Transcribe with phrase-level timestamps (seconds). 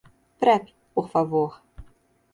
[0.39, 0.63] Prep,
[0.95, 1.61] por favor.